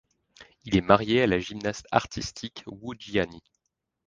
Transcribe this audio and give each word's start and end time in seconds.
Il 0.65 0.75
est 0.75 0.81
marié 0.81 1.21
à 1.21 1.27
la 1.27 1.37
gymnaste 1.37 1.85
artistique 1.91 2.63
Wu 2.65 2.95
Jiani. 2.97 3.43